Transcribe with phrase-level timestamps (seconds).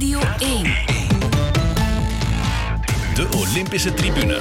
[0.00, 0.62] Radio 1.
[3.14, 4.40] De Olympische Tribune.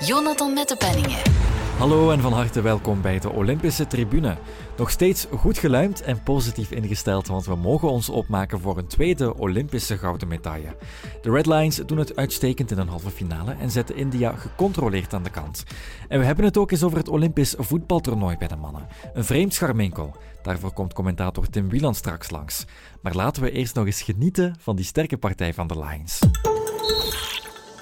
[0.00, 1.41] Jonathan Mettepenningen.
[1.82, 4.36] Hallo en van harte welkom bij de Olympische Tribune.
[4.76, 9.36] Nog steeds goed geluimd en positief ingesteld, want we mogen ons opmaken voor een tweede
[9.36, 10.76] Olympische gouden medaille.
[11.22, 15.22] De Red Lions doen het uitstekend in een halve finale en zetten India gecontroleerd aan
[15.22, 15.64] de kant.
[16.08, 18.86] En we hebben het ook eens over het Olympisch voetbaltoernooi bij de mannen.
[19.12, 20.16] Een vreemd scharminkel.
[20.42, 22.64] Daarvoor komt commentator Tim Wieland straks langs.
[23.00, 26.18] Maar laten we eerst nog eens genieten van die sterke partij van de Lions.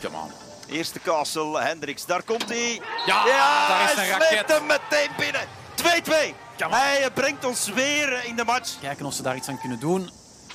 [0.01, 0.40] Come on.
[0.71, 2.81] Eerste Castle, Hendricks, daar komt hij.
[3.07, 3.25] Ja,
[3.69, 4.29] daar is een hij raket.
[4.29, 5.41] sleept hem meteen binnen.
[5.75, 6.35] 2-2.
[6.59, 6.81] Come on.
[6.81, 8.71] Hij brengt ons weer in de match.
[8.81, 10.11] Kijken of ze daar iets aan kunnen doen.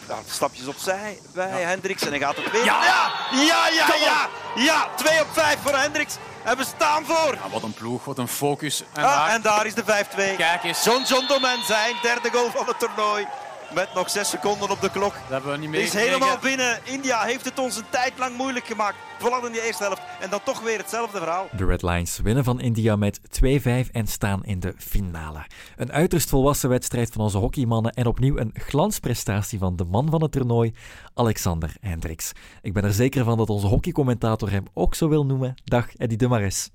[0.07, 2.65] Daar stapjes opzij bij Hendricks en hij gaat het weer.
[2.65, 2.83] Ja.
[2.83, 3.95] ja, ja, ja.
[3.95, 4.87] Ja, ja.
[4.95, 6.15] 2 op 5 voor Hendricks.
[6.43, 7.33] En we staan voor.
[7.33, 8.83] Ja, wat een ploeg, wat een focus.
[8.93, 10.35] En Ah, daar, en daar is de 5-2.
[10.37, 13.27] kijk eens, John John Domen zijn derde goal van het toernooi.
[13.73, 15.13] Met nog 6 seconden op de klok.
[15.13, 16.79] dat hebben we niet Is helemaal binnen.
[16.83, 18.95] India heeft het ons een tijd lang moeilijk gemaakt.
[19.19, 20.01] Vooral in die eerste helft.
[20.19, 21.47] En dan toch weer hetzelfde verhaal.
[21.57, 25.45] De Red Lions winnen van India met 2-5 en staan in de finale.
[25.75, 30.21] Een uiterst volwassen wedstrijd van onze hockeymannen en opnieuw een glansprestatie van de man van
[30.21, 30.73] het toernooi,
[31.13, 32.31] Alexander Hendricks.
[32.61, 35.53] Ik ben er zeker van dat onze hockeycommentator hem ook zo wil noemen.
[35.63, 36.69] Dag, Eddie de Mares.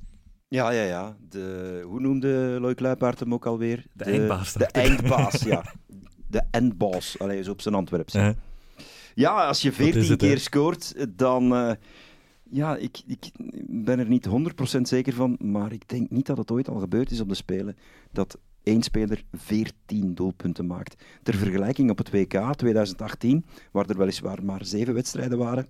[0.48, 1.16] Ja, ja, ja.
[1.28, 3.84] De, hoe noemde Loïc Luipaert hem ook alweer?
[3.92, 5.62] De eindbaas, De eindbaas, ja.
[6.30, 7.18] De endbaas.
[7.18, 8.14] Allee, zo op zijn Antwerps.
[8.14, 8.28] Eh,
[9.14, 10.16] Ja, als je is 14 het, hè?
[10.16, 11.54] keer scoort, dan...
[11.54, 11.72] eh,
[12.52, 13.30] ja, ik, ik
[13.66, 14.28] ben er niet
[14.76, 17.34] 100% zeker van, maar ik denk niet dat het ooit al gebeurd is op de
[17.34, 17.76] Spelen
[18.12, 21.02] dat één speler 14 doelpunten maakt.
[21.22, 25.66] Ter vergelijking op het WK 2018, waar er weliswaar maar zeven wedstrijden waren,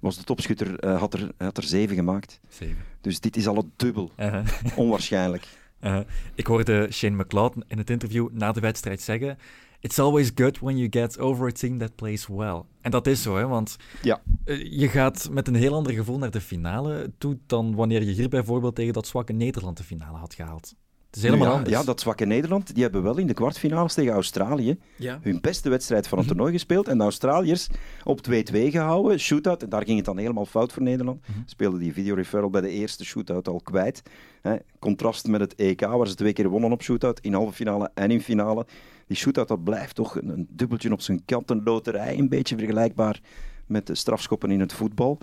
[0.00, 2.40] was de topschutter, eh, had, er, had er zeven gemaakt.
[2.48, 2.76] zeven.
[3.00, 4.10] Dus dit is al het dubbel.
[4.16, 4.46] Eh,
[4.76, 5.46] Onwaarschijnlijk.
[5.78, 5.98] Eh,
[6.34, 9.38] ik hoorde Shane McLeod in het interview na de wedstrijd zeggen:
[9.80, 12.62] It's always good when you get over a team that plays well.
[12.80, 14.20] En dat is zo, hè, want Ja.
[14.44, 18.12] eh, je gaat met een heel ander gevoel naar de finale toe dan wanneer je
[18.12, 20.74] hier bijvoorbeeld tegen dat zwakke Nederland de finale had gehaald.
[21.16, 21.76] Het is helemaal ja, anders.
[21.76, 25.18] Ja, dat zwakke Nederland, die hebben wel in de kwartfinales tegen Australië Ja.
[25.22, 26.88] hun beste wedstrijd van het toernooi gespeeld.
[26.88, 27.68] En de Australiërs
[28.04, 29.62] op 2-2 gehouden, shootout.
[29.62, 31.24] En daar ging het dan helemaal fout voor Nederland.
[31.46, 34.02] Speelde die videoreferral bij de eerste shootout al kwijt.
[34.42, 34.56] Hè.
[34.78, 38.10] Contrast met het EK, waar ze twee keer wonnen op shootout, in halve finale en
[38.10, 38.66] in finale.
[39.06, 42.18] Die shootout, dat blijft toch een, een dubbeltje op zijn kant, een loterij.
[42.18, 43.20] Een beetje vergelijkbaar
[43.66, 45.18] met de strafschoppen in het voetbal.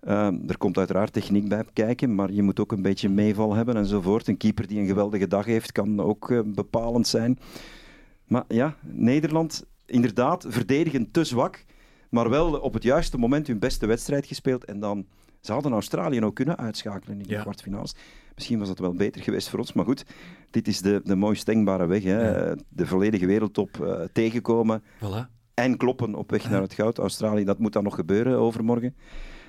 [0.00, 3.76] Ehm, er komt uiteraard techniek bij kijken, maar je moet ook een beetje meeval hebben
[3.76, 4.28] enzovoort.
[4.28, 7.38] Een keeper die een geweldige dag heeft, kan ook eh, bepalend zijn.
[8.26, 11.64] Maar ja, Nederland, inderdaad, verdedigend te zwak,
[12.10, 14.64] maar wel op het juiste moment hun beste wedstrijd gespeeld.
[14.64, 15.06] En dan,
[15.40, 17.40] ze hadden Australië ook kunnen uitschakelen in de Ja.
[17.40, 17.94] kwartfinales.
[18.34, 20.04] Misschien was het wel beter geweest voor ons, maar goed,
[20.50, 22.02] dit is de, de mooist denkbare weg.
[22.02, 22.28] Hè.
[22.48, 22.54] Ja.
[22.68, 25.30] De volledige wereldtop eh, tegenkomen, Voilà.
[25.54, 26.98] en kloppen op weg naar het goud.
[26.98, 28.94] Australië, dat moet dan nog gebeuren overmorgen.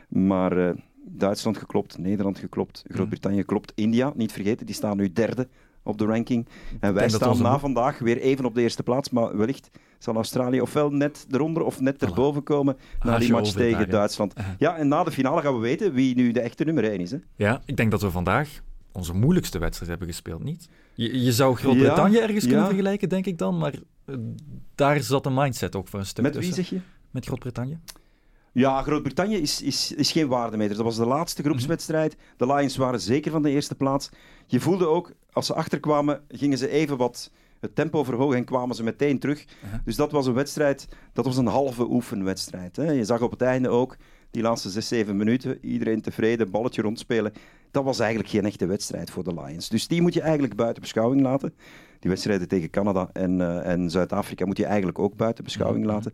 [0.09, 0.75] Maar eh,
[1.05, 5.47] Duitsland geklopt, Nederland geklopt, Groot-Brittannië geklopt, India, niet vergeten, die staan nu derde
[5.83, 6.47] op de ranking.
[6.79, 10.15] En wij staan onze na vandaag weer even op de eerste plaats, maar wellicht zal
[10.15, 13.89] Australië ofwel net eronder of net erboven komen na die match daar, tegen.
[13.89, 14.33] Duitsland.
[14.57, 17.11] Ja, en na de finale gaan we weten wie nu de echte nummer 1 is.
[17.11, 17.17] Hè?
[17.35, 20.69] Ja, ik denk dat we vandaag onze moeilijkste wedstrijd hebben gespeeld, niet?
[20.93, 22.49] Je, je zou Groot-Brittannië Ja, ergens ja.
[22.49, 23.73] kunnen vergelijken, denk ik dan, maar
[24.05, 24.15] eh,
[24.75, 26.79] daar zat de mindset ook voor een stuk Met wie zeg je?
[27.11, 27.79] Met Groot-Brittannië?
[28.51, 30.75] Ja, Groot-Brittannië is, is, is geen waardemeter.
[30.75, 32.15] Dat was de laatste groepswedstrijd.
[32.37, 34.09] De Lions waren zeker van de eerste plaats.
[34.45, 38.75] Je voelde ook, als ze achterkwamen, gingen ze even wat het tempo verhogen en kwamen
[38.75, 39.45] ze meteen terug.
[39.63, 39.79] Uh-huh.
[39.85, 42.75] Dus dat was een wedstrijd, dat was een halve oefenwedstrijd.
[42.75, 42.91] Hè.
[42.91, 43.95] Je zag op het einde ook,
[44.31, 47.33] die laatste zes, zeven minuten, iedereen tevreden, balletje rondspelen.
[47.71, 49.69] Dat was eigenlijk geen echte wedstrijd voor de Lions.
[49.69, 51.53] Dus die moet je eigenlijk buiten beschouwing laten.
[51.99, 56.13] Die wedstrijden tegen Canada en, eh, en Zuid-Afrika moet je eigenlijk ook buiten beschouwing laten.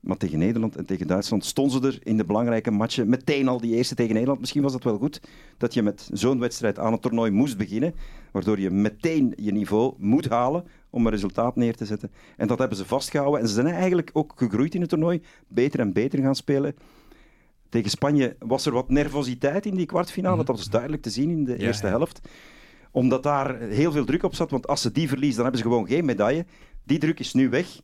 [0.00, 3.08] Maar tegen Nederland en tegen Duitsland stonden ze er in de belangrijke matchen.
[3.08, 4.40] Meteen al die eerste tegen Nederland.
[4.40, 5.20] Misschien was het wel goed
[5.56, 7.94] dat je met zo'n wedstrijd aan het toernooi moest beginnen.
[8.32, 12.10] Waardoor je meteen je niveau moet halen om een resultaat neer te zetten.
[12.36, 13.40] En dat hebben ze vastgehouden.
[13.40, 15.22] En ze zijn eigenlijk ook gegroeid in het toernooi.
[15.48, 16.74] Beter en beter gaan spelen.
[17.68, 20.44] Tegen Spanje was er wat nervositeit in die kwartfinale.
[20.44, 21.92] Dat was duidelijk te zien in de Ja, eerste ja.
[21.92, 22.20] helft.
[22.90, 24.50] Omdat daar heel veel druk op zat.
[24.50, 26.46] Want als ze die verliezen, dan hebben ze gewoon geen medaille.
[26.84, 27.80] Die druk is nu weg.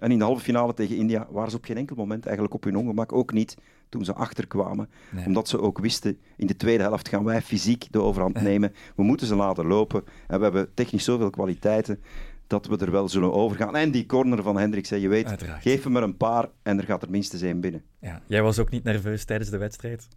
[0.00, 2.64] En in de halve finale tegen India waren ze op geen enkel moment eigenlijk op
[2.64, 3.12] hun ongemak.
[3.12, 3.56] Ook niet
[3.88, 4.88] toen ze achterkwamen.
[5.10, 5.26] Nee.
[5.26, 8.72] Omdat ze ook wisten, in de tweede helft gaan wij fysiek de overhand nemen.
[8.96, 10.04] We moeten ze laten lopen.
[10.26, 12.00] En we hebben technisch zoveel kwaliteiten
[12.46, 13.76] dat we er wel zullen overgaan.
[13.76, 15.62] En die corner van Hendricks, hè, je weet, Uiteraard.
[15.62, 17.82] geef hem er een paar en er gaat er minstens één binnen.
[18.00, 18.22] Ja.
[18.26, 20.08] Jij was ook niet nerveus tijdens de wedstrijd?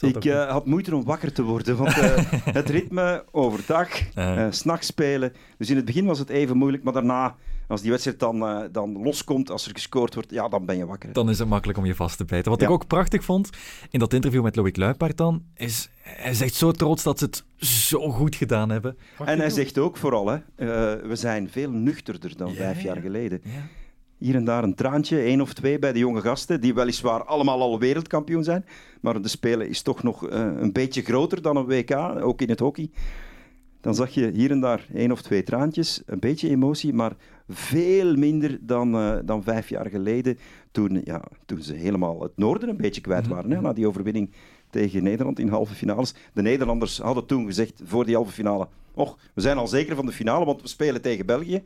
[0.00, 2.16] Ik eh, had moeite om wakker te worden, want eh,
[2.60, 4.36] het ritme overdag, Ja.
[4.36, 5.32] eh, s'nachts spelen.
[5.58, 7.36] Dus in het begin was het even moeilijk, maar daarna
[7.68, 10.86] Als die wedstrijd dan, eh, dan loskomt, als er gescoord wordt, ja, dan ben je
[10.86, 11.08] wakker.
[11.08, 11.14] hè.
[11.14, 12.50] Dan is het makkelijk om je vast te bijten.
[12.50, 12.66] Wat Ja.
[12.66, 13.50] ik ook prachtig vond
[13.90, 17.44] in dat interview met Loïc Luipaard dan, is hij zegt zo trots dat ze het
[17.56, 18.96] zo goed gedaan hebben.
[19.24, 22.82] En hij zegt ook vooral, hè, eh, we zijn veel nuchterder dan Ja, vijf ja.
[22.92, 23.40] jaar geleden.
[23.44, 23.50] Ja.
[24.18, 27.60] Hier en daar een traantje, één of twee bij de jonge gasten, die weliswaar allemaal
[27.60, 28.64] al wereldkampioen zijn.
[29.00, 31.90] Maar de Spelen is toch nog eh, een beetje groter dan een WK,
[32.22, 32.90] ook in het hockey.
[33.86, 37.12] Dan zag je hier en daar één of twee traantjes, een beetje emotie, maar
[37.48, 40.38] veel minder dan, eh, dan vijf jaar geleden.
[40.70, 44.30] Toen, ja, toen ze helemaal het noorden een beetje kwijt waren, hè, na die overwinning
[44.70, 46.14] tegen Nederland in halve finales.
[46.32, 50.06] De Nederlanders hadden toen gezegd voor die halve finale: Och, we zijn al zeker van
[50.06, 51.62] de finale, want we spelen tegen België.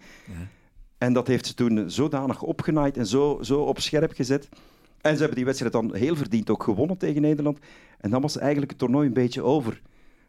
[0.99, 4.49] En dat heeft ze toen zodanig opgenaaid en zo, zo op scherp gezet.
[5.01, 7.59] En ze hebben die wedstrijd dan heel verdiend ook gewonnen tegen Nederland.
[8.01, 9.81] En dan was eigenlijk het toernooi een beetje over.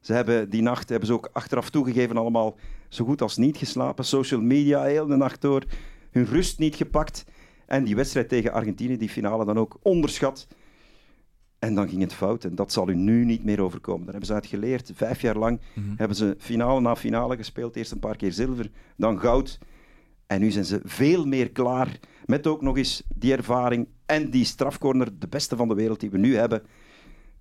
[0.01, 2.55] Ze hebben die nacht, hebben ze ook achteraf toegegeven, allemaal
[2.89, 4.05] zo goed als niet geslapen.
[4.05, 5.63] Social media heel de nacht door.
[6.11, 7.25] Hun rust niet gepakt.
[7.65, 10.47] En die wedstrijd tegen Argentinië, die finale dan ook onderschat.
[11.59, 12.43] En dan ging het fout.
[12.43, 14.01] En dat zal u nu niet meer overkomen.
[14.01, 14.91] Daar hebben ze uit geleerd.
[14.95, 15.61] Vijf jaar lang
[15.95, 17.75] hebben ze finale na finale gespeeld.
[17.75, 19.59] Eerst een paar keer zilver, dan goud.
[20.27, 21.99] En nu zijn ze veel meer klaar.
[22.25, 26.09] Met ook nog eens die ervaring en die strafcorner, de beste van de wereld die
[26.09, 26.63] we nu hebben.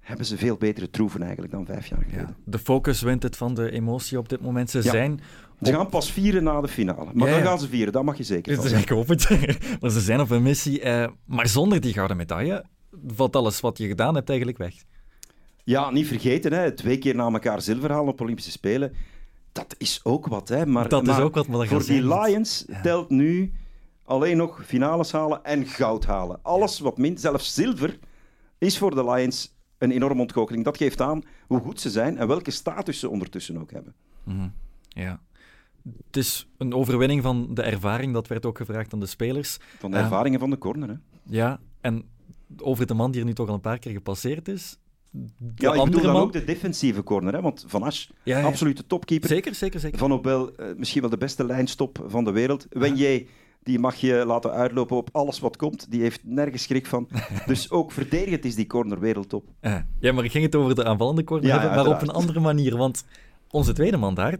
[0.00, 2.26] Hebben ze veel betere troeven eigenlijk dan vijf jaar geleden.
[2.26, 2.34] Ja.
[2.44, 4.70] De focus wint het van de emotie op dit moment.
[4.70, 4.90] Ze Ja.
[4.90, 5.20] zijn...
[5.62, 7.10] Ze gaan pas vieren na de finale.
[7.14, 9.28] Maar Ja, dan gaan ze vieren, dat mag je zeker van Dus ik hoop het.
[9.80, 10.80] maar ze zijn op een missie.
[10.80, 12.64] eh, maar zonder die gouden medaille
[13.06, 14.74] valt alles wat je gedaan hebt eigenlijk weg.
[15.64, 16.72] Ja, niet vergeten, hè.
[16.72, 18.92] twee keer na elkaar zilver halen op Olympische Spelen.
[19.52, 20.66] Dat is ook wat, hè.
[20.66, 22.06] Maar, Dat is ook wat, maar voor die.
[22.18, 23.52] Lions telt nu
[24.04, 26.38] alleen nog finales halen en goud halen.
[26.42, 27.98] Alles wat min, zelfs zilver,
[28.58, 30.64] is voor de Lions een enorme ontgoocheling.
[30.64, 33.94] Dat geeft aan hoe goed ze zijn en welke status ze ondertussen ook hebben.
[34.88, 35.20] Ja.
[36.06, 38.12] Het is een overwinning van de ervaring.
[38.12, 39.58] Dat werd ook gevraagd aan de spelers.
[39.78, 40.02] Van de Ja.
[40.02, 40.94] ervaringen van de corner, hè.
[41.22, 42.04] Ja, en
[42.58, 44.78] over de man die er nu toch al een paar keer gepasseerd is.
[45.10, 46.22] De Ja, ik bedoel dan man...
[46.22, 47.40] ook de defensieve corner, hè.
[47.40, 48.44] Want Van Asch, Ja, ja.
[48.46, 49.28] absolute topkeeper.
[49.28, 49.98] Zeker, zeker, zeker.
[49.98, 52.66] Van Opel, eh, misschien wel de beste lijnstop van de wereld.
[52.70, 53.26] Wenier,
[53.62, 55.90] die mag je laten uitlopen op alles wat komt.
[55.90, 57.08] Die heeft nergens schrik van.
[57.46, 59.48] Dus ook verdedigend is die corner wereldtop.
[60.00, 62.40] Ja, maar ik ging het over de aanvallende corner Ja, hebben, maar op een andere
[62.40, 62.76] manier.
[62.76, 63.04] Want
[63.50, 64.36] onze tweede man daar,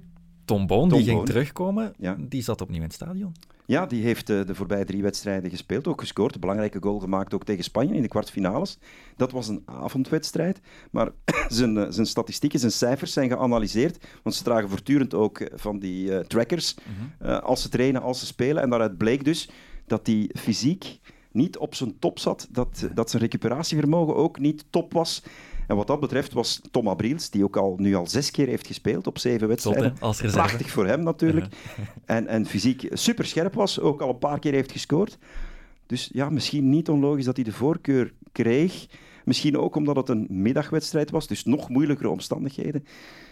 [0.50, 1.26] Tom Boon, Tom die ging Boon.
[1.26, 2.17] terugkomen, Ja.
[2.19, 3.35] die zat opnieuw in het stadion.
[3.67, 6.35] Ja, die heeft eh, de voorbije drie wedstrijden gespeeld, ook gescoord.
[6.35, 8.79] Een belangrijke goal gemaakt, ook tegen Spanje in de kwartfinales.
[9.17, 10.61] Dat was een avondwedstrijd.
[10.91, 11.11] Maar
[11.49, 14.06] zijn, eh, zijn statistieken, zijn cijfers zijn geanalyseerd.
[14.23, 16.75] Want ze dragen voortdurend ook eh, van die trackers.
[17.19, 18.62] eh, als ze trainen, als ze spelen.
[18.62, 19.50] En daaruit bleek dus
[19.87, 20.99] dat hij fysiek
[21.32, 22.49] niet op zijn top zat.
[22.50, 25.23] Dat, dat zijn recuperatievermogen ook niet top was.
[25.70, 28.67] En wat dat betreft was Tom Abriels, die ook al, nu al zes keer heeft
[28.67, 29.94] gespeeld op zeven wedstrijden.
[30.00, 30.37] hè, reserve.
[30.37, 31.46] Prachtig voor hem natuurlijk.
[32.05, 35.19] En, en fysiek super scherp was, ook al een paar keer heeft gescoord.
[35.87, 38.87] Dus ja, misschien niet onlogisch dat hij de voorkeur kreeg.
[39.25, 42.84] Misschien ook omdat het een middagwedstrijd was, dus nog moeilijkere omstandigheden.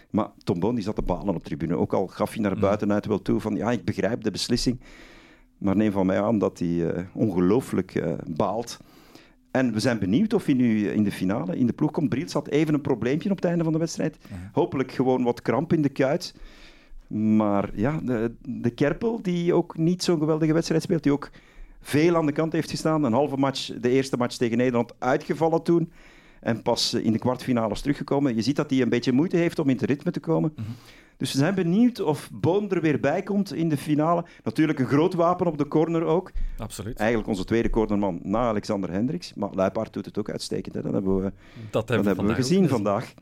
[0.09, 1.75] Maar Tom Boon die zat te balen op tribune.
[1.75, 4.79] Ook al gaf hij naar buitenuit wel toe van ja, ik begrijp de beslissing.
[5.57, 8.79] Maar neem van mij aan dat hij eh, ongelooflijk eh, baalt.
[9.51, 12.09] En we zijn benieuwd of hij nu in de finale in de ploeg komt.
[12.09, 14.17] Briels had even een probleempje op het einde van de wedstrijd.
[14.51, 16.35] Hopelijk gewoon wat kramp in de kuit.
[17.07, 21.29] Maar ja, de, de Kerpel, die ook niet zo'n geweldige wedstrijd speelt, die ook
[21.81, 23.03] veel aan de kant heeft gestaan.
[23.03, 25.91] Een halve match, de eerste match tegen Nederland, uitgevallen toen.
[26.39, 28.35] En pas eh, in de kwartfinales teruggekomen.
[28.35, 30.53] Je ziet dat hij een beetje moeite heeft om in het ritme te komen.
[31.19, 34.25] Dus we zijn benieuwd of Boon er weer bij komt in de finale.
[34.43, 36.31] Natuurlijk een groot wapen op de corner ook.
[36.57, 36.97] Absoluut.
[36.97, 39.33] Eigenlijk onze tweede cornerman na Alexander Hendricks.
[39.33, 40.75] Maar Luipaard doet het ook uitstekend.
[40.75, 40.81] Hè.
[40.81, 41.31] Dat hebben we, Dat
[41.71, 43.13] dat hebben we, vandaag gezien vandaag.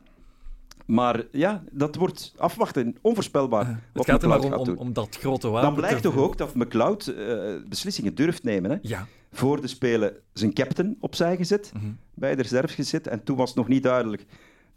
[0.86, 2.96] Maar ja, dat wordt afwachten.
[3.00, 3.66] Onvoorspelbaar.
[3.66, 6.54] Het wat gaat er maar om, om, dat grote wapen Dan blijkt toch ook dat
[6.54, 8.70] McLeod eh, beslissingen durft nemen.
[8.70, 8.76] Hè?
[8.82, 11.86] Ja, Voor de Spelen zijn captain opzij gezet, Mhm.
[12.14, 13.06] bij de reserves gezet.
[13.06, 14.26] En toen was het nog niet duidelijk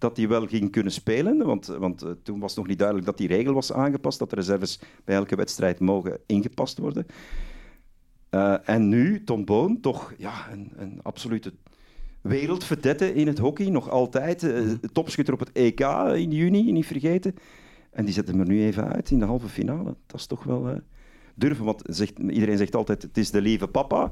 [0.02, 1.46] dat hij wel ging kunnen spelen.
[1.46, 4.30] Want, want eh, toen was het nog niet duidelijk dat die regel was aangepast, dat
[4.30, 7.06] de reserves bij elke wedstrijd mogen ingepast worden.
[8.30, 11.54] Eh, en nu, Tom Boon, toch ja, een, een absolute
[12.22, 14.44] wereldverdette in het hockey, nog altijd.
[14.44, 15.80] eh, topschutter op het EK
[16.16, 17.36] in juni, niet vergeten.
[17.92, 19.96] En die zetten hem er nu even uit in de halve finale.
[20.06, 20.82] Dat is toch wel
[21.36, 24.12] durven, want zegt, iedereen zegt altijd, het is de lieve papa.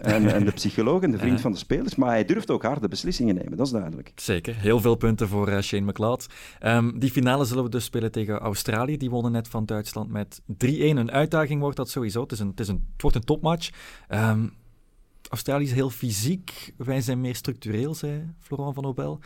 [0.00, 1.94] En, en de psycholoog en de vriend van de spelers.
[1.94, 4.12] Maar hij durft ook harde beslissingen nemen, dat is duidelijk.
[4.16, 4.56] zeker.
[4.56, 6.26] Heel veel punten voor eh, Shane McLeod.
[6.58, 8.96] Ehm, die finale zullen we dus spelen tegen Australië.
[8.96, 10.44] Die wonnen net van Duitsland met 3-1.
[10.54, 12.22] Een uitdaging wordt dat sowieso.
[12.22, 13.70] Het, is een, het, is een, het wordt een topmatch.
[14.08, 14.46] Ehm,
[15.28, 16.74] Australië is heel fysiek.
[16.76, 19.20] Wij zijn meer structureel, zei Florent van Obel.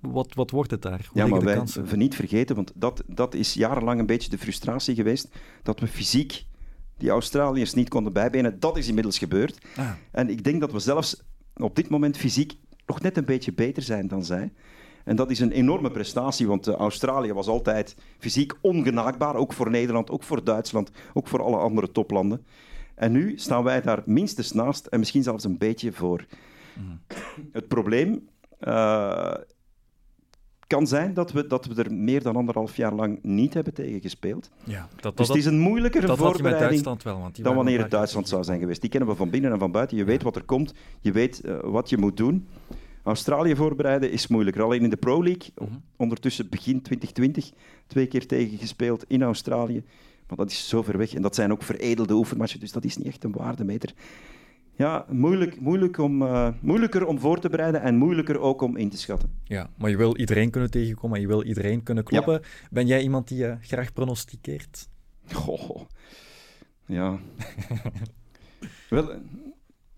[0.00, 1.06] Wat, wat wordt het daar?
[1.08, 1.44] Hoe Ja, maar de
[1.82, 5.28] wij niet vergeten, want dat, dat is jarenlang een beetje de frustratie geweest,
[5.62, 6.44] dat we fysiek
[6.98, 8.60] die Australiërs niet konden bijbenen.
[8.60, 9.58] Dat is inmiddels gebeurd.
[9.76, 9.90] Ah.
[10.10, 11.22] En ik denk dat we zelfs
[11.56, 12.52] op dit moment fysiek
[12.86, 14.52] nog net een beetje beter zijn dan zij.
[15.04, 19.70] En dat is een enorme prestatie, want eh, Australië was altijd fysiek ongenaakbaar, ook voor
[19.70, 22.46] Nederland, ook voor Duitsland, ook voor alle andere toplanden.
[22.94, 26.26] En nu staan wij daar minstens naast en misschien zelfs een beetje voor.
[27.52, 28.28] Het probleem
[28.58, 29.34] eh,
[30.68, 34.00] kan zijn dat we, dat we er meer dan anderhalf jaar lang niet hebben tegen
[34.00, 34.50] gespeeld.
[34.64, 37.18] Ja, dat, dat, Dus het is een moeilijkere dat voorbereiding wel.
[37.18, 38.80] Want dan wanneer het Duitsland zou zijn geweest.
[38.80, 39.96] Die kennen we van binnen en van buiten.
[39.96, 42.46] Je weet wat er komt, je weet eh, wat je moet doen.
[43.02, 44.62] Australië voorbereiden is moeilijker.
[44.62, 45.70] Alleen in de Pro League, Mhm.
[45.96, 47.50] ondertussen begin 2020,
[47.86, 49.82] twee keer tegen gespeeld in Australië.
[50.28, 51.14] Maar dat is zo ver weg.
[51.14, 53.92] En dat zijn ook veredelde oefenmatchen, dus dat is niet echt een waardemeter.
[54.78, 58.88] Ja, moeilijk, moeilijk om, eh, moeilijker om voor te bereiden en moeilijker ook om in
[58.88, 59.30] te schatten.
[59.44, 62.40] Ja, maar je wil iedereen kunnen tegenkomen en je wil iedereen kunnen kloppen.
[62.70, 64.88] Ben jij iemand die je graag pronosticeert?
[65.32, 65.80] Goh.
[66.86, 67.18] Ja.
[68.90, 69.18] Wel, eh,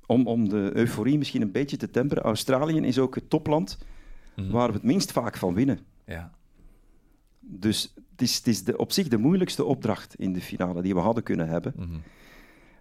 [0.06, 2.22] om, om de euforie misschien een beetje te temperen.
[2.22, 3.78] Australië is ook het topland
[4.36, 4.50] Mhm.
[4.50, 5.78] waar we het minst vaak van winnen.
[6.06, 6.30] Ja.
[7.40, 10.94] Dus het is, het is de, op zich de moeilijkste opdracht in de finale die
[10.94, 11.72] we hadden kunnen hebben.
[11.76, 11.98] Mhm.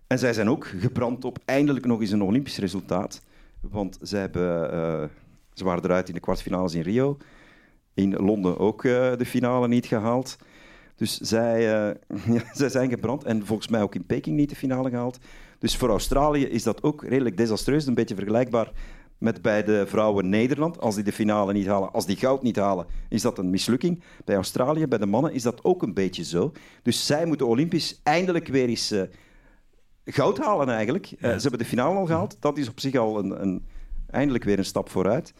[0.09, 3.21] En zij zijn ook gebrand op eindelijk nog eens een Olympisch resultaat.
[3.61, 5.03] Want zij hebben, eh,
[5.53, 7.17] ze waren eruit in de kwartfinales in Rio.
[7.93, 10.37] In Londen ook eh, de finale niet gehaald.
[10.95, 11.61] Dus zij,
[12.35, 13.23] ja, zij zijn gebrand.
[13.23, 15.19] En volgens mij ook in Peking niet de finale gehaald.
[15.59, 17.85] Dus voor Australië is dat ook redelijk desastreus.
[17.85, 18.71] Een beetje vergelijkbaar
[19.17, 20.79] met bij de vrouwen Nederland.
[20.79, 24.03] Als die de finale niet halen, als die goud niet halen, is dat een mislukking.
[24.25, 26.51] Bij Australië, bij de mannen, is dat ook een beetje zo.
[26.83, 28.93] Dus zij moeten Olympisch eindelijk weer eens
[30.11, 31.05] goud halen eigenlijk.
[31.05, 32.37] Eh, ze hebben de finale al gehaald.
[32.39, 33.65] Dat is op zich al een, een,
[34.09, 35.33] eindelijk weer een stap vooruit.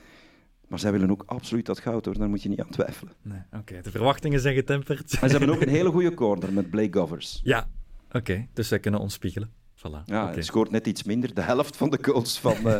[0.67, 3.13] Maar zij willen ook absoluut dat goud hoor, daar moet je niet aan twijfelen.
[3.21, 3.81] Nee, oké.
[3.81, 5.17] De verwachtingen zijn getemperd.
[5.21, 7.41] En ze hebben ook een hele goede corner met Blake Govers.
[7.43, 7.67] Ja,
[8.11, 8.47] oké.
[8.53, 9.49] Dus zij kunnen ons spiegelen.
[9.75, 10.03] Voilà.
[10.05, 10.33] Ja, oké.
[10.33, 11.33] hij scoort net iets minder.
[11.33, 12.75] De helft van de goals van, eh,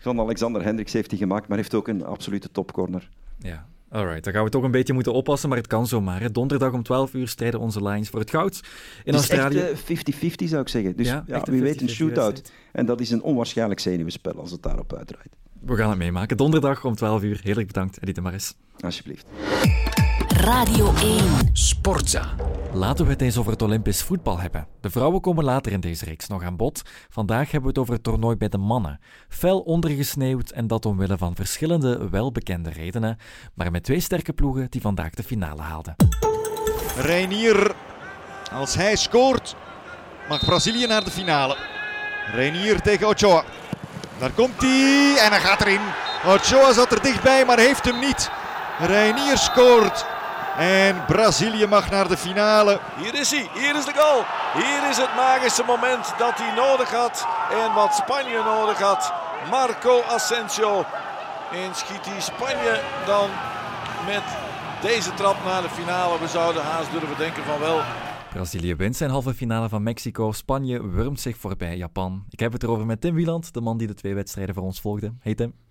[0.00, 3.10] van Alexander Hendricks heeft hij gemaakt, maar heeft ook een absolute topcorner.
[3.38, 4.24] Ja, alright.
[4.24, 6.20] Dan gaan we toch een beetje moeten oppassen, maar het kan zomaar.
[6.20, 6.30] Hè.
[6.30, 8.60] Donderdag om 12 uur strijden onze Lions voor het goud.
[9.04, 9.58] In Het is Australië.
[9.58, 10.96] echt eh, 50-50 zou ik zeggen.
[10.96, 12.52] Dus Ja, ja, wie weet een 50-50 shootout.
[12.72, 15.28] En dat is een onwaarschijnlijk zenuwspel als het daarop uitdraait.
[15.60, 16.36] We gaan het meemaken.
[16.36, 17.40] Donderdag om 12 uur.
[17.42, 18.54] Heerlijk bedankt, Edith de Maris.
[18.80, 19.26] Alsjeblieft.
[20.28, 21.22] Radio 1.
[21.52, 22.34] Sportza.
[22.76, 24.66] Laten we het eens over het Olympisch voetbal hebben.
[24.80, 26.82] De vrouwen komen later in deze reeks nog aan bod.
[27.08, 29.00] Vandaag hebben we het over het toernooi bij de mannen.
[29.28, 33.18] Fel ondergesneeuwd en dat omwille van verschillende welbekende redenen,
[33.54, 35.96] maar met twee sterke ploegen die vandaag de finale haalden.
[36.96, 37.74] Reinier,
[38.52, 39.56] als hij scoort,
[40.28, 41.56] mag Brazilië naar de finale.
[42.32, 43.44] Reinier tegen Ochoa.
[44.18, 45.80] Daar komt hij en hij gaat erin.
[46.24, 48.30] Ochoa zat er dichtbij, maar heeft hem niet.
[48.78, 50.15] Reinier scoort.
[50.56, 52.80] En Brazilië mag naar de finale.
[52.96, 54.24] Hier is hij, hier is de goal.
[54.54, 59.12] Hier is het magische moment dat hij nodig had en wat Spanje nodig had.
[59.50, 60.84] Marco Asensio.
[61.52, 63.28] En schiet hij Spanje dan
[64.06, 64.22] met
[64.82, 66.18] deze trap naar de finale.
[66.18, 67.80] We zouden haast durven denken van wel.
[68.32, 70.32] Brazilië wint zijn halve finale van Mexico.
[70.32, 72.24] Spanje wurmt zich voorbij Japan.
[72.30, 74.80] Ik heb het erover met Tim Wieland, de man die de twee wedstrijden voor ons
[74.80, 75.12] volgde.
[75.20, 75.65] Hey Tim.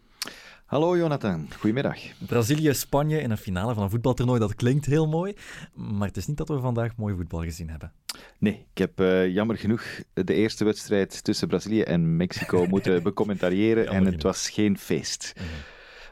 [0.65, 1.97] Hallo Jonathan, goedemiddag.
[2.27, 5.33] Brazilië-Spanje in een finale van een voetbaltoernooi, dat klinkt heel mooi.
[5.73, 7.91] Maar het is niet dat we vandaag mooi voetbal gezien hebben.
[8.37, 13.87] Nee, ik heb eh, jammer genoeg de eerste wedstrijd tussen Brazilië en Mexico moeten becommentariëren
[13.87, 15.33] en het was geen feest,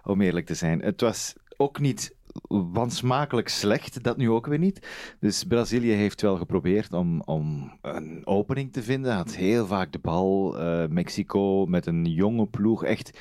[0.03, 0.81] om eerlijk te zijn.
[0.81, 2.15] Het was ook niet
[2.47, 4.87] wansmakelijk slecht, dat nu ook weer niet.
[5.19, 9.99] Dus Brazilië heeft wel geprobeerd om, om een opening te vinden, had heel vaak de
[9.99, 10.59] bal.
[10.59, 13.19] Eh, Mexico met een jonge ploeg, echt...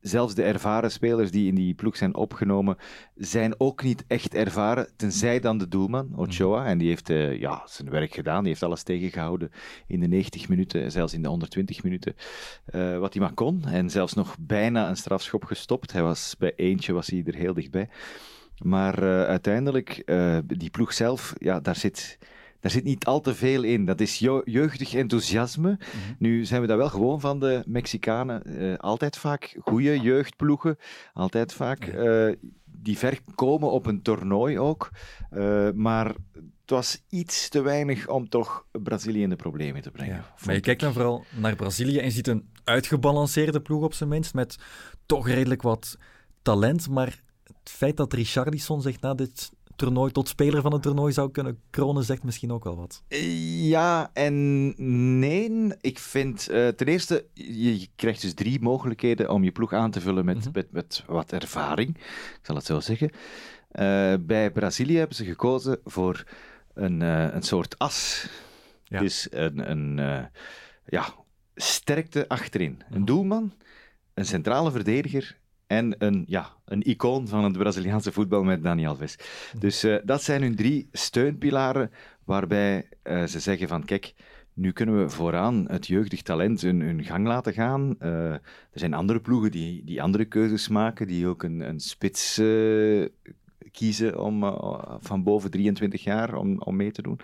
[0.00, 2.76] Zelfs de ervaren spelers die in die ploeg zijn opgenomen,
[3.14, 6.66] zijn ook niet echt ervaren, tenzij dan de doelman, Ochoa.
[6.66, 9.50] En die heeft eh, ja, zijn werk gedaan, die heeft alles tegengehouden
[9.86, 12.16] in de 90 minuten, zelfs in de 120 minuten,
[12.64, 13.64] eh, wat hij maar kon.
[13.64, 15.92] En zelfs nog bijna een strafschop gestopt.
[15.92, 17.88] Hij was bij eentje was hij er heel dichtbij.
[18.62, 20.12] Maar eh, uiteindelijk,
[20.46, 22.18] die ploeg zelf, ja, daar zit...
[22.66, 23.84] Daar zit niet al te veel in.
[23.84, 25.78] Dat is jeugdig enthousiasme.
[26.18, 28.42] Nu zijn we dat wel gewoon van de Mexicanen.
[28.42, 30.76] Eh, altijd vaak goede jeugdploegen.
[31.12, 32.32] Altijd vaak eh,
[32.64, 34.90] die ver komen op een toernooi ook.
[35.30, 40.24] Eh, maar het was iets te weinig om toch Brazilië in de problemen te brengen.
[40.44, 44.34] Maar je kijkt dan vooral naar Brazilië en ziet een uitgebalanceerde ploeg op zijn minst,
[44.34, 44.56] met
[45.06, 45.98] toch redelijk wat
[46.42, 46.88] talent.
[46.88, 51.30] Maar het feit dat Richarlison zich na dit toernooi tot speler van het toernooi zou
[51.30, 53.02] kunnen kronen, zegt misschien ook wel wat.
[53.68, 54.64] Ja en
[55.18, 55.44] nee.
[55.80, 59.90] Ik vind eh, ten eerste, je, je krijgt dus drie mogelijkheden om je ploeg aan
[59.90, 60.48] te vullen met, Mhm.
[60.52, 61.96] met, met wat ervaring.
[61.96, 63.10] Ik zal het zo zeggen.
[63.70, 66.24] Eh, bij Brazilië hebben ze gekozen voor
[66.74, 68.28] een, eh, een soort as.
[68.84, 69.00] Ja.
[69.00, 69.96] Dus een, een
[70.86, 71.14] ja,
[71.54, 72.82] sterkte achterin.
[72.90, 73.52] Een doelman,
[74.14, 79.18] een centrale verdediger en een, ja, een icoon van het Braziliaanse voetbal met Dani Alves.
[79.58, 81.90] Dus eh, dat zijn hun drie steunpilaren
[82.24, 84.14] waarbij eh, ze zeggen van kijk,
[84.52, 87.96] nu kunnen we vooraan het jeugdig talent hun, hun gang laten gaan.
[87.98, 88.40] Eh, er
[88.72, 92.40] zijn andere ploegen die, die andere keuzes maken, die ook een, een spits
[93.72, 94.40] kiezen om,
[95.00, 97.20] van boven 23 jaar om, om mee te doen.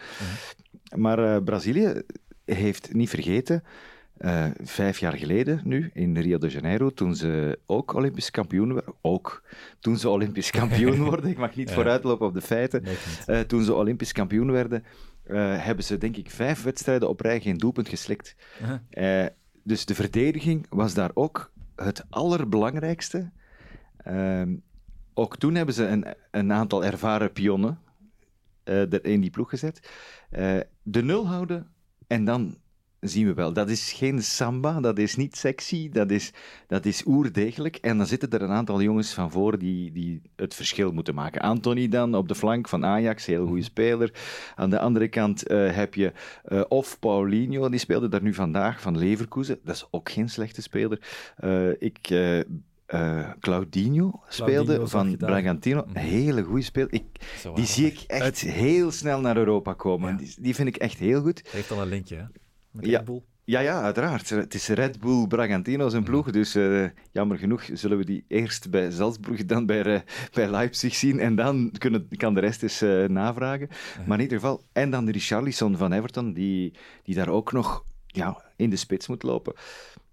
[0.96, 2.02] Maar Brazilië
[2.44, 3.62] heeft niet vergeten,
[4.22, 8.94] eh, vijf jaar geleden nu, in Rio de Janeiro, toen ze ook Olympisch kampioen werden.
[9.00, 9.42] Ook
[9.80, 11.74] toen ze Olympisch kampioen worden, ik mag niet Ja.
[11.74, 12.84] vooruitlopen op de feiten.
[13.26, 14.84] Eh, toen ze Olympisch kampioen werden,
[15.22, 18.36] eh, hebben ze denk ik vijf wedstrijden op rij geen doelpunt geslikt.
[19.64, 23.30] Dus de verdediging was daar ook het allerbelangrijkste.
[23.96, 24.54] Ehm,
[25.14, 27.78] ook toen hebben ze een, een aantal ervaren pionnen
[28.64, 29.88] er in die ploeg gezet.
[30.82, 31.66] De nul houden
[32.06, 32.56] en dan
[33.02, 33.52] zien we wel.
[33.52, 36.32] Dat is geen samba, dat is niet sexy, dat is,
[36.66, 37.76] dat is oerdegelijk.
[37.76, 41.40] En dan zitten er een aantal jongens van voor die, die het verschil moeten maken.
[41.40, 44.14] Anthony dan op de flank van Ajax, heel goede speler.
[44.54, 46.12] Aan de andere kant eh, heb je
[46.44, 49.58] eh, of Paulinho, die speelde daar nu vandaag van Leverkusen.
[49.64, 51.00] Dat is ook geen slechte speler.
[51.36, 51.98] Eh, ik...
[52.10, 55.16] eh, Claudinho speelde van.
[55.16, 55.80] Bragantino.
[55.86, 55.96] Mhm.
[55.96, 56.92] Een hele goede speler.
[56.92, 57.04] Ik,
[57.54, 60.10] die zie ik echt heel snel naar Europa komen.
[60.10, 60.16] Ja.
[60.16, 61.40] Die, die vind ik echt heel goed.
[61.42, 62.24] Hij heeft al een linkje, hè?
[62.72, 62.96] Met Ja.
[62.96, 63.22] Red Bull.
[63.44, 64.30] Ja, ja, uiteraard.
[64.30, 68.70] Het is Red Bull Bragantino zijn ploeg, dus eh, jammer genoeg zullen we die eerst
[68.70, 70.00] bij Salzburg, dan bij, eh,
[70.32, 73.68] bij Leipzig zien en dan kunnen, kan de rest eens eh, navragen.
[74.06, 77.84] Maar in ieder geval, en dan de Richarlison van Everton, die, die daar ook nog
[78.06, 79.54] ja, in de spits moet lopen.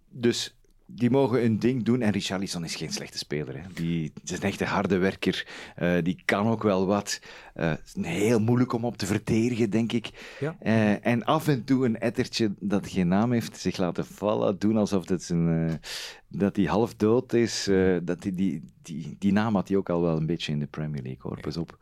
[0.09, 0.58] Dus
[0.91, 2.01] die mogen hun ding doen.
[2.01, 3.55] En Richarlison is geen slechte speler.
[3.55, 3.61] Hè.
[3.73, 5.47] Die is een echte harde werker.
[5.75, 7.21] Eh, die kan ook wel wat.
[7.53, 10.35] Eh, het is heel moeilijk om op te verdedigen, denk ik.
[10.39, 10.55] Ja.
[10.59, 14.59] Eh, en af en toe een ettertje dat geen naam heeft, zich laten vallen.
[14.59, 15.79] Doen alsof dat, een,
[16.27, 17.69] dat hij half dood is.
[18.03, 20.67] dat die, die, die, die naam had hij ook al wel een beetje in de
[20.67, 21.39] Premier League, hoor.
[21.39, 21.77] Pas op.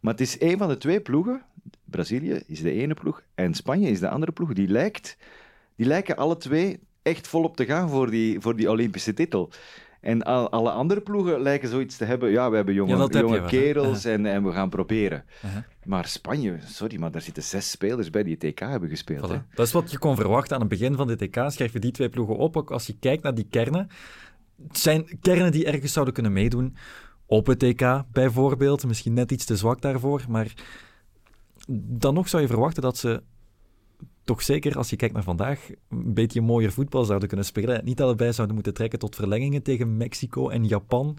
[0.00, 1.42] Maar het is een van de twee ploegen.
[1.84, 4.52] Brazilië is de ene ploeg en Spanje is de andere ploeg.
[4.52, 5.16] Die, lijkt,
[5.76, 9.50] die lijken alle twee echt volop te gaan voor die, voor die Olympische titel.
[10.00, 12.30] En al, alle andere ploegen lijken zoiets te hebben.
[12.30, 15.24] Ja, we hebben jonge, Ja, heb jonge wel, kerels en, en we gaan proberen.
[15.44, 15.62] Uh-huh.
[15.84, 19.28] Maar Spanje, sorry, maar daar zitten zes spelers bij die het TK hebben gespeeld.
[19.28, 19.38] Hè?
[19.54, 21.44] Dat is wat je kon verwachten aan het begin van dit TK.
[21.46, 22.56] Schrijf je die twee ploegen op.
[22.56, 23.88] Ook als je kijkt naar die kernen.
[24.68, 26.76] Het zijn kernen die ergens zouden kunnen meedoen.
[27.26, 28.86] Op het TK bijvoorbeeld.
[28.86, 30.24] Misschien net iets te zwak daarvoor.
[30.28, 30.52] Maar
[31.76, 33.22] dan nog zou je verwachten dat ze
[34.24, 37.84] toch zeker, als je kijkt naar vandaag, een beetje mooier voetbal zouden kunnen spelen.
[37.84, 41.18] Niet allebei zouden moeten trekken tot verlengingen tegen Mexico en Japan.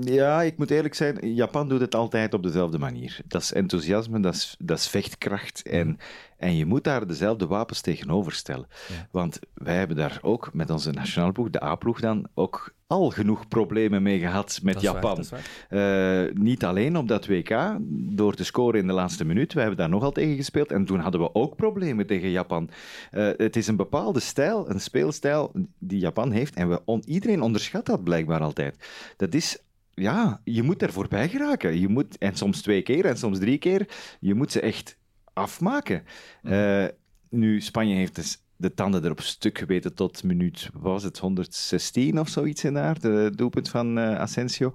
[0.00, 3.20] Ja, ik moet eerlijk zijn, Japan doet het altijd op dezelfde manier.
[3.26, 5.62] Dat is enthousiasme, dat is, dat is vechtkracht.
[5.62, 5.98] En,
[6.36, 8.66] en je moet daar dezelfde wapens tegenover stellen.
[8.88, 9.08] Ja.
[9.10, 13.48] Want wij hebben daar ook met onze nationale ploeg, de A-ploeg dan, ook al genoeg
[13.48, 15.24] problemen mee gehad met Dat Japan.
[15.30, 16.26] waar.
[16.26, 19.52] Eh, niet alleen op dat WK, door te scoren in de laatste minuut.
[19.52, 20.70] We hebben daar nogal tegen gespeeld.
[20.70, 22.70] En toen hadden we ook problemen tegen Japan.
[23.10, 26.54] Eh, het is een bepaalde stijl, een speelstijl die Japan heeft.
[26.54, 28.76] En we on- iedereen onderschat dat blijkbaar altijd.
[29.16, 29.58] Dat is
[29.94, 31.80] ja, je moet er voorbij geraken.
[31.80, 33.88] Je moet, en soms twee keer en soms drie keer.
[34.20, 34.96] Je moet ze echt
[35.32, 36.02] afmaken.
[36.42, 36.84] Eh,
[37.30, 42.28] nu, Spanje heeft dus de tanden erop stuk geweten tot minuut, was het, 116 of
[42.28, 44.72] zoiets in daar, de doelpunt van eh, Asensio.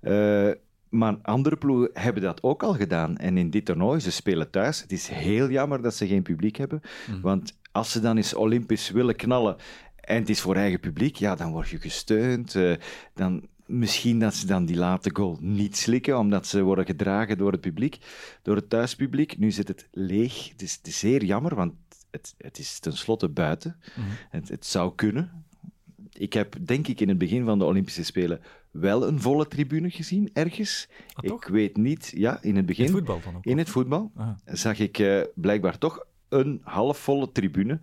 [0.00, 0.50] Eh,
[0.88, 3.16] maar andere ploegen hebben dat ook al gedaan.
[3.16, 4.80] En in dit toernooi, ze spelen thuis.
[4.80, 6.80] Het is heel jammer dat ze geen publiek hebben.
[7.22, 9.56] Want als ze dan eens Olympisch willen knallen
[10.00, 12.54] en het is voor eigen publiek, ja, dan word je gesteund.
[12.54, 12.72] eh,
[13.14, 17.52] dan, misschien dat ze dan die late goal niet slikken, omdat ze worden gedragen door
[17.52, 17.98] het publiek,
[18.42, 19.38] door het thuispubliek.
[19.38, 20.48] Nu zit het leeg.
[20.48, 21.72] Het is, het is zeer jammer, want
[22.10, 23.76] het, het is tenslotte buiten.
[24.30, 25.44] Het, het zou kunnen.
[26.12, 28.40] Ik heb, denk ik, in het begin van de Olympische Spelen
[28.70, 30.88] wel een volle tribune gezien, ergens.
[31.12, 32.86] Ah, ik weet niet, ja, in het begin.
[32.86, 33.44] In het voetbal dan ook?
[33.44, 34.30] In het voetbal Ah.
[34.44, 37.80] zag ik eh, blijkbaar toch een halfvolle tribune.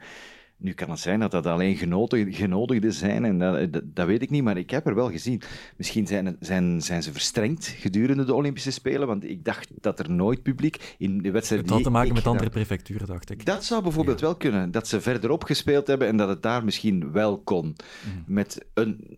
[0.65, 4.21] Nu kan het zijn dat dat alleen genodigden, genodigden zijn, en dat, dat, dat weet
[4.21, 5.41] ik niet, maar ik heb er wel gezien.
[5.78, 10.12] Misschien zijn, zijn, zijn ze verstrengd gedurende de Olympische Spelen, want ik dacht dat er
[10.12, 11.62] nooit publiek in de wedstrijd.
[11.62, 13.45] Het had te maken met andere prefecturen, dacht ik.
[13.45, 17.12] Dat zou bijvoorbeeld wel kunnen, dat ze verderop gespeeld hebben en dat het daar misschien
[17.12, 17.75] wel kon.
[18.06, 18.34] Mhm.
[18.34, 19.17] Met een,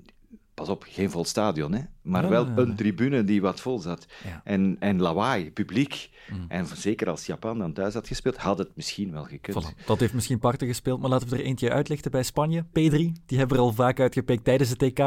[0.68, 4.08] pas op, geen vol stadion, hè, maar Ja, wel een tribune die wat vol zat.
[4.26, 4.42] Ja.
[4.44, 6.10] En, en lawaai, publiek.
[6.30, 6.42] Mhm.
[6.48, 9.66] En zeker als Japan dan thuis had gespeeld, had het misschien wel gekund.
[9.66, 9.86] Voilà.
[9.86, 12.64] Dat heeft misschien parten gespeeld, maar laten we er eentje uitlichten bij Spanje.
[12.64, 15.00] P3, die hebben er al vaak uitgepikt tijdens het TK.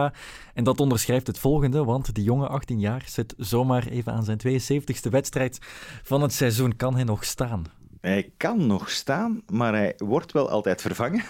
[0.55, 4.39] En dat onderschrijft het volgende, want die jonge 18 jaar zit zomaar even aan zijn
[4.39, 5.59] 72e wedstrijd
[6.03, 6.77] van het seizoen.
[6.77, 7.65] Kan hij nog staan?
[8.01, 11.25] Hij kan nog staan, maar hij wordt wel altijd vervangen.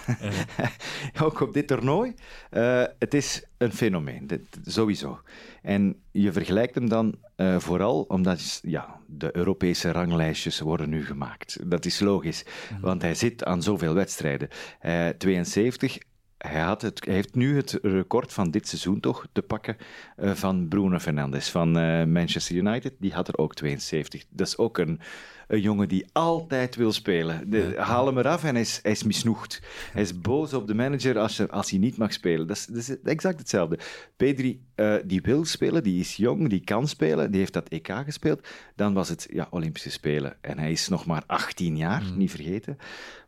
[1.23, 2.15] Ook op dit toernooi.
[2.51, 5.21] Uh, het is een fenomeen, dit, sowieso.
[5.63, 11.71] En je vergelijkt hem dan uh, vooral omdat ja, de Europese ranglijstjes worden nu gemaakt.
[11.71, 12.81] Dat is logisch, mm.
[12.81, 14.49] want hij zit aan zoveel wedstrijden.
[14.83, 15.99] Uh, 72
[16.47, 19.77] hij, had het, hij heeft nu het record van dit seizoen toch te pakken
[20.19, 22.93] uh, van Bruno Fernandes van uh, Manchester United.
[22.99, 24.25] Die had er ook 72.
[24.29, 25.01] Dat is ook een,
[25.49, 27.51] een jongen die altijd wil spelen.
[27.51, 29.63] De, haal hem eraf en hij is, hij is misnoegd.
[29.93, 32.47] Hij is boos op de manager als, als hij niet mag spelen.
[32.47, 33.79] Dat is, dat is exact hetzelfde.
[34.17, 37.93] Pedri, uh, die wil spelen, die is jong, die kan spelen, die heeft dat EK
[38.05, 38.49] gespeeld.
[38.77, 40.37] Dan was het ja, Olympische Spelen.
[40.41, 42.19] En hij is nog maar 18 jaar, mm.
[42.19, 42.79] niet vergeten.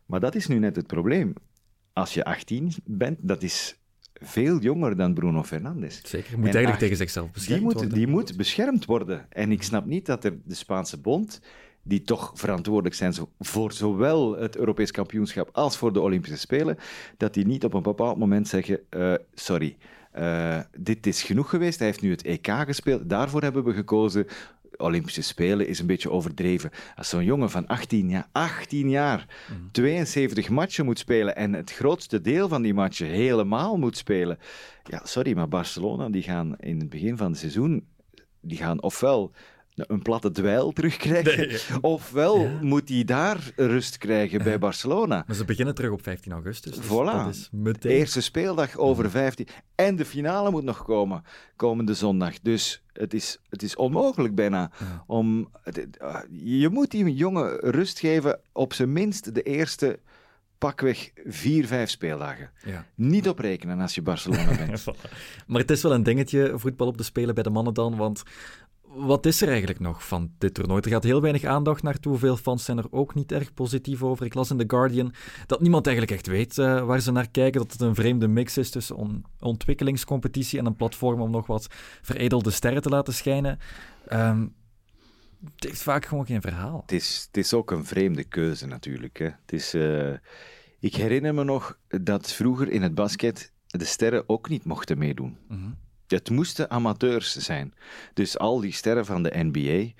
[0.05, 1.33] Maar dat is nu net het probleem
[1.93, 3.77] als je 18 bent, dat is
[4.13, 6.01] veel jonger dan Bruno Fernandes.
[6.03, 7.97] Zeker, moet eigenlijk tegen zichzelf beschermd die moet, worden.
[7.97, 9.25] Die moet beschermd worden.
[9.29, 11.41] En ik snap niet dat er de Spaanse bond,
[11.83, 16.77] die toch verantwoordelijk zijn voor zowel het Europees kampioenschap als voor de Olympische Spelen,
[17.17, 19.77] dat die niet op een bepaald moment zeggen, uh, sorry,
[20.17, 24.27] uh, dit is genoeg geweest, hij heeft nu het EK gespeeld, daarvoor hebben we gekozen,
[24.77, 26.69] Olympische Spelen is een beetje overdreven.
[26.95, 29.27] Als zo'n jongen van 18 jaar, 18 jaar
[29.71, 34.37] 72 matchen moet spelen en het grootste deel van die matchen helemaal moet spelen.
[34.83, 37.87] Ja, sorry, maar Barcelona die gaan in het begin van het seizoen
[38.41, 39.31] die gaan ofwel
[39.75, 41.81] een platte dweil terugkrijgen.
[41.81, 45.23] Ofwel moet hij daar rust krijgen bij Barcelona.
[45.27, 46.75] Maar ze beginnen terug op 15 augustus.
[46.75, 46.89] Dus voilà.
[47.25, 47.91] Dat is meteen...
[47.91, 49.47] Eerste speeldag over 15.
[49.75, 51.23] En de finale moet nog komen,
[51.55, 52.39] komende zondag.
[52.39, 54.71] Dus het is, het is onmogelijk bijna.
[55.07, 55.49] Om,
[56.31, 59.99] je moet die jongen rust geven, op zijn minst de eerste
[60.57, 62.51] pakweg vier, vijf speeldagen.
[62.65, 62.85] Ja.
[62.95, 64.85] Niet op rekenen als je Barcelona bent.
[65.47, 68.23] maar het is wel een dingetje, voetbal op de Spelen bij de mannen dan, want
[68.95, 70.81] wat is er eigenlijk nog van dit toernooi?
[70.81, 72.17] Er gaat heel weinig aandacht naartoe.
[72.17, 74.25] Veel fans zijn er ook niet erg positief over.
[74.25, 75.13] Ik las in The Guardian
[75.45, 77.61] dat niemand eigenlijk echt weet uh, waar ze naar kijken.
[77.61, 81.67] Dat het een vreemde mix is tussen on ontwikkelingscompetitie en een platform om nog wat
[82.01, 83.59] veredelde sterren te laten schijnen.
[84.11, 84.53] Um,
[85.53, 86.81] het heeft vaak gewoon geen verhaal.
[86.81, 89.17] Het is, het is ook een vreemde keuze natuurlijk.
[89.17, 89.25] Hè.
[89.25, 90.13] Het is, uh,
[90.79, 95.37] ik herinner me nog dat vroeger in het basket de sterren ook niet mochten meedoen.
[95.47, 95.77] Mm -hmm.
[96.13, 97.73] Het moesten amateurs zijn.
[98.13, 99.91] Dus al die sterren van de NBA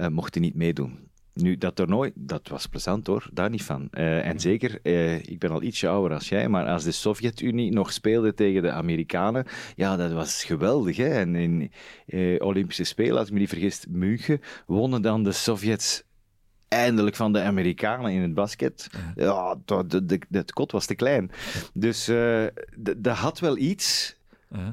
[0.00, 1.06] uh, mochten niet meedoen.
[1.36, 3.88] Nu, dat toernooi, dat was plezant hoor, daar niet van.
[3.90, 7.72] Uh, en zeker, uh, ik ben al ietsje ouder als jij, maar als de Sovjet-Unie
[7.72, 10.96] nog speelde tegen de Amerikanen, ja, dat was geweldig.
[10.96, 11.08] Hè?
[11.08, 11.70] En in
[12.06, 16.02] uh, Olympische Spelen, als ik me niet vergis, München, wonnen dan de Sovjets
[16.68, 18.90] eindelijk van de Amerikanen in het basket.
[19.14, 19.56] Ja,
[20.30, 21.30] het kot was te klein.
[21.72, 22.10] Dus
[22.76, 24.16] dat had wel iets,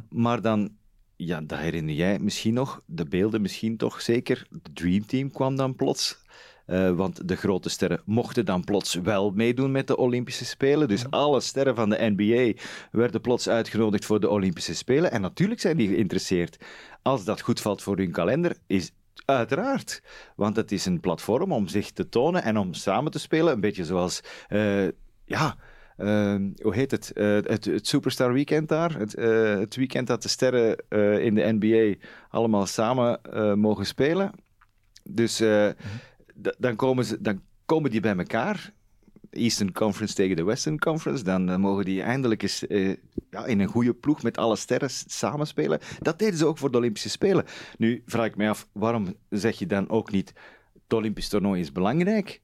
[0.10, 0.72] maar dan
[1.16, 2.82] ja, dat herinner jij misschien nog.
[2.86, 4.48] De beelden misschien toch zeker.
[4.50, 6.22] De Dream Team kwam dan plots.
[6.68, 10.88] Uh, want de grote sterren mochten dan plots wel meedoen met de Olympische Spelen.
[10.88, 15.12] Dus alle sterren van de NBA werden plots uitgenodigd voor de Olympische Spelen.
[15.12, 16.58] En natuurlijk zijn die geïnteresseerd.
[17.02, 18.92] Als dat goed valt voor hun kalender, is
[19.26, 20.02] uiteraard.
[20.36, 23.54] Want het is een platform om zich te tonen en om samen te spelen.
[23.54, 24.88] Een beetje zoals, uh,
[25.26, 25.58] ja
[25.96, 27.12] hoe heet het?
[27.16, 27.66] Uh, het?
[27.66, 27.88] het?
[27.88, 28.98] Superstar Weekend daar.
[28.98, 33.20] Het, uh, het weekend dat de sterren eh, in de NBA allemaal samen
[33.60, 34.32] mogen spelen.
[35.04, 35.74] Dus mm
[36.58, 38.74] dan, komen ze, dan komen die bij elkaar.
[39.30, 41.24] Eastern Conference tegen de Western Conference.
[41.24, 42.60] Dan mogen die eindelijk eens
[43.30, 45.80] ja, in een goede ploeg met alle sterren samenspelen.
[46.00, 47.46] Dat deden ze ook voor de Olympische Spelen.
[47.78, 50.34] Nu vraag ik mij af, waarom zeg je dan ook niet...
[50.84, 52.42] Het Olympisch toernooi is belangrijk...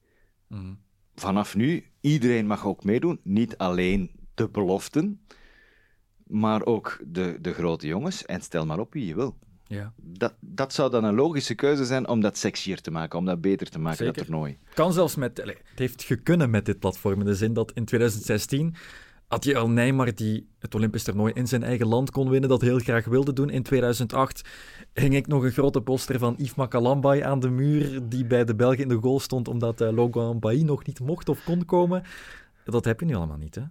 [0.47, 0.88] Mm
[1.19, 3.19] vanaf nu, iedereen mag ook meedoen.
[3.23, 5.21] Niet alleen de beloften,
[6.27, 8.25] maar ook de, de grote jongens.
[8.25, 9.38] En stel maar op wie je wil.
[9.67, 9.93] Ja.
[9.95, 13.41] Dat, dat zou dan een logische keuze zijn om dat sexier te maken, om dat
[13.41, 14.13] beter te maken, Zeker.
[14.13, 14.58] dat toernooi.
[14.73, 15.38] Kan zelfs met...
[15.38, 18.75] Het heeft gekunnen met dit platform, in de zin dat in 2016
[19.29, 22.61] had je al Neymar die het Olympisch toernooi in zijn eigen land kon winnen, dat
[22.61, 23.49] heel graag wilde doen.
[23.49, 24.41] In 2008
[24.93, 28.55] hing ik nog een grote poster van Yves Makalambai aan de muur, die bij de
[28.55, 32.03] Belgen in de goal stond, omdat uh, Logan Bailly nog niet mocht of kon komen.
[32.65, 33.61] Dat heb je nu allemaal niet, hè?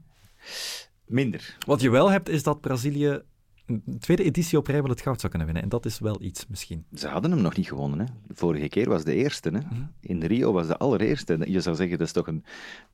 [1.06, 1.56] Minder.
[1.66, 3.22] Wat je wel hebt, is dat Brazilië
[3.68, 5.64] een tweede editie op rij wel het goud zou kunnen winnen.
[5.64, 6.84] En dat is wel iets, misschien.
[6.94, 7.98] Ze hadden hem nog niet gewonnen.
[7.98, 8.04] Hè?
[8.26, 9.50] De vorige keer was de eerste.
[9.50, 9.58] Hè?
[9.58, 9.90] Mm.
[10.00, 11.38] In Rio was de allereerste.
[11.44, 12.44] Je zou zeggen, dat is toch een,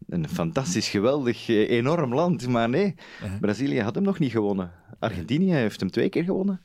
[0.08, 2.48] een fantastisch, geweldig, enorm land.
[2.48, 3.40] Maar nee, uh-huh.
[3.40, 4.72] Brazilië had hem nog niet gewonnen.
[4.98, 6.60] Argentinië heeft hem twee keer gewonnen.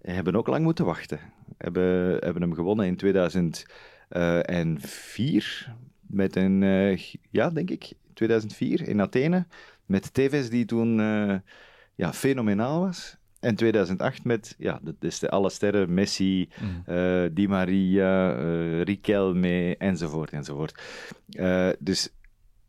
[0.00, 1.20] Hebben ook lang moeten wachten.
[1.56, 5.74] Hebben, hebben hem gewonnen in 2004.
[6.00, 6.98] Met een, uh,
[7.30, 9.46] ja, denk ik, 2004 in Athene.
[9.86, 10.96] Met Tevez, die toen
[11.94, 13.16] ja, fenomenaal was.
[13.44, 16.48] En 2008 met, ja, dat is de alle sterren, Messi,
[16.86, 20.82] eh, Di Maria, eh Riquelme, enzovoort, enzovoort.
[21.30, 22.08] Eh, dus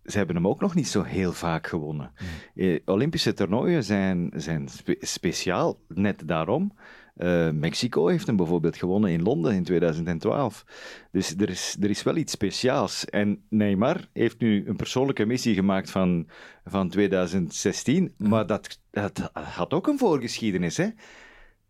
[0.04, 2.12] ze hebben hem ook nog niet zo heel vaak gewonnen.
[2.56, 6.74] Eh, Olympische toernooien zijn, zijn spe- speciaal, net daarom.
[7.16, 10.66] Eh, Mexico heeft hem bijvoorbeeld gewonnen in Londen in 2012.
[11.12, 13.06] Dus er is, er is wel iets speciaals.
[13.06, 16.28] En Neymar heeft nu een persoonlijke missie gemaakt van,
[16.66, 20.88] van 2016, maar dat, dat had ook een voorgeschiedenis, hè?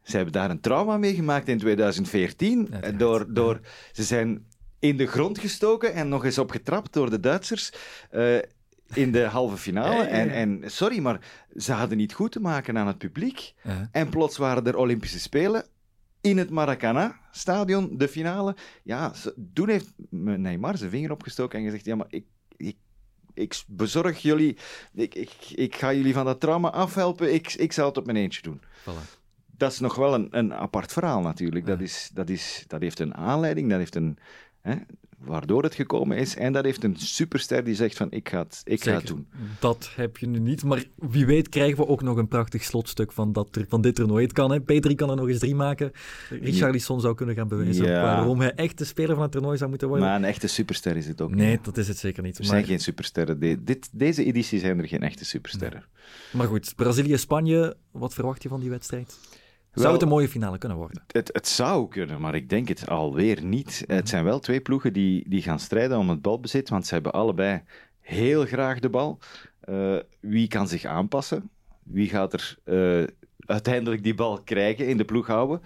[0.01, 2.67] Ze hebben daar een trauma mee gemaakt in 2014.
[2.71, 2.99] Uiteraard.
[2.99, 3.59] Door, door,
[3.91, 4.45] ze zijn
[4.79, 7.71] in de grond gestoken en nog eens opgetrapt door de Duitsers
[8.09, 8.37] eh,
[8.93, 10.03] in de halve finale.
[10.03, 11.19] En, en sorry, maar
[11.55, 13.53] ze hadden niet goed te maken aan het publiek.
[13.91, 15.65] En plots waren er Olympische Spelen
[16.21, 18.55] in het Maracana-stadion, de finale.
[18.83, 22.25] Ja, ze- toen heeft Neymar zijn vinger opgestoken en gezegd: Ja, maar ik,
[22.57, 22.75] ik,
[23.33, 24.57] ik bezorg jullie,
[24.93, 27.33] ik, ik, ik ga jullie van dat trauma afhelpen.
[27.33, 28.61] Ik, ik zal het op mijn eentje doen.
[28.61, 29.23] Voilà.
[29.57, 31.65] Dat is nog wel een, een apart verhaal natuurlijk.
[31.65, 34.17] Dat, is, dat, is, dat heeft een aanleiding, dat heeft een.
[34.61, 34.75] Hè,
[35.25, 36.35] waardoor het gekomen is.
[36.35, 39.27] En dat heeft een superster die zegt: van ik ga het, ik ga het doen.
[39.59, 43.11] Dat heb je nu niet, maar wie weet krijgen we ook nog een prachtig slotstuk
[43.11, 44.23] van, dat, van dit toernooi.
[44.23, 44.59] Het kan, hè.
[44.59, 45.91] P3 kan er nog eens drie maken.
[46.29, 48.01] Richarlison zou kunnen gaan bewijzen Ja.
[48.01, 50.05] waarom hij echt de speler van het toernooi zou moeten worden.
[50.07, 51.65] Maar een echte superster is het ook nee, niet.
[51.65, 52.35] dat is het zeker niet.
[52.37, 53.39] Er Maar, zijn geen supersterren.
[53.39, 55.83] De- dit, deze editie zijn er geen echte supersterren.
[56.33, 59.17] maar goed, Brazilië-Spanje, wat verwacht je van die wedstrijd?
[59.75, 61.03] Zou het een mooie finale kunnen worden?
[61.07, 63.83] Het, het zou kunnen, maar ik denk het alweer niet.
[63.87, 67.11] Het zijn wel twee ploegen die, die gaan strijden om het balbezit, want ze hebben
[67.13, 67.61] allebei
[68.01, 69.19] heel graag de bal.
[69.59, 71.49] Eh, wie kan zich aanpassen?
[71.83, 75.61] Wie gaat er eh, uiteindelijk die bal krijgen, in de ploeg houden?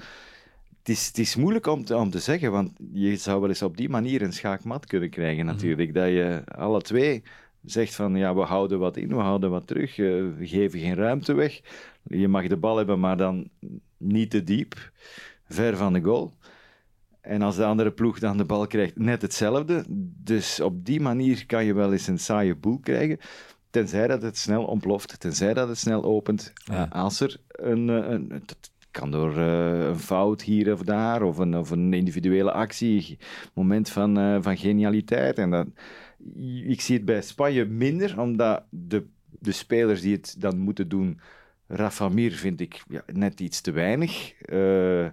[0.80, 3.62] Het is, het is moeilijk om te, om te zeggen, want je zou wel eens
[3.62, 5.94] op die manier een schaakmat kunnen krijgen natuurlijk.
[5.94, 7.24] Dat je alle twee
[7.66, 10.06] zegt van, ja, we houden wat in, we houden wat terug, eh,
[10.38, 11.62] we geven geen ruimte weg.
[12.04, 13.50] Je mag de bal hebben, maar dan
[14.00, 14.92] niet te diep,
[15.48, 16.34] ver van de goal.
[17.22, 19.84] En als de andere ploeg dan de bal krijgt, net hetzelfde.
[20.24, 23.20] Dus op die manier kan je wel eens een saaie boel krijgen.
[23.70, 26.54] Tenzij dat het snel ontploft, tenzij dat het snel opent.
[26.64, 26.88] Ja.
[26.92, 31.38] Als er een, eh, een, dat kan door eh, een fout hier of daar, of
[31.38, 33.18] een, of een individuele actie,
[33.54, 35.38] moment van, eh, van genialiteit.
[35.38, 35.68] En dat,
[36.64, 41.20] ik zie het bij Spanje minder, omdat de, de spelers die het dan moeten doen,
[41.72, 44.34] Rafa Mir vind ik ja, net iets te weinig.
[44.42, 45.08] Eh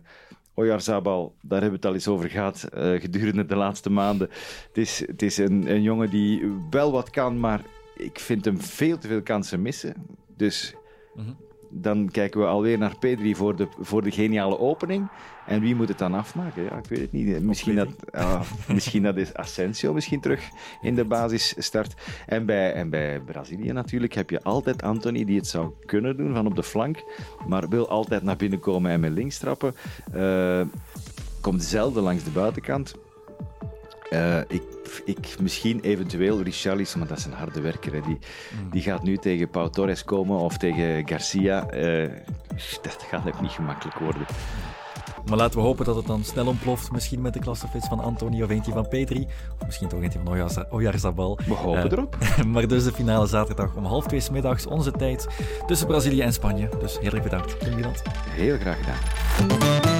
[0.55, 4.29] Oyarzabal, daar hebben we het al eens over gehad eh, gedurende de laatste maanden.
[4.69, 7.65] Het is, het is een, een jongen die wel wat kan, maar
[7.97, 9.95] ik vind hem veel te veel kansen missen.
[10.37, 10.75] Dus
[11.17, 11.31] Mhm.
[11.71, 15.09] Dan kijken we alweer naar Pedri voor de, voor de geniale opening.
[15.47, 16.63] En wie moet het dan afmaken?
[16.63, 17.43] Ja, ik weet het niet.
[17.43, 18.41] Misschien dat, ah,
[18.75, 20.49] misschien dat is Asensio misschien terug
[20.81, 21.95] in de basis start.
[22.27, 26.35] En bij, en bij Brazilië natuurlijk heb je altijd Anthony die het zou kunnen doen
[26.35, 27.03] van op de flank.
[27.47, 29.75] Maar wil altijd naar binnen komen en met links trappen.
[30.13, 30.61] Eh,
[31.41, 32.95] komt zelden langs de buitenkant.
[34.11, 34.63] Eh, ik,
[35.05, 37.93] ik, misschien eventueel Richarlison, maar dat is een harde werker.
[37.93, 38.01] Hè.
[38.01, 38.19] Die,
[38.71, 41.67] die gaat nu tegen Pau Torres komen of tegen Garcia.
[41.69, 42.11] Eh,
[42.83, 44.27] dat gaat ook niet gemakkelijk worden.
[45.29, 46.91] Maar laten we hopen dat het dan snel ontploft.
[46.93, 49.27] Misschien met de klasseflits van Anthony of eentje van Petri.
[49.59, 51.39] Of misschien toch eentje van Oyarza- Oyarzabal.
[51.47, 52.17] We hopen Eh, erop.
[52.53, 55.27] maar dus de finale zaterdag om half twee middags, onze tijd,
[55.67, 56.69] tussen Brazilië en Spanje.
[56.81, 57.57] Dus heel erg bedankt.
[58.29, 59.96] Heel graag gedaan.